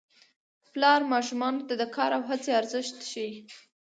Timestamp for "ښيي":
3.09-3.31